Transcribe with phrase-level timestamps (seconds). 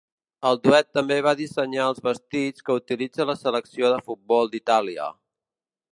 [0.51, 5.13] El duet també va dissenyar els vestits que utilitza la selecció de futbol d'Itàlia.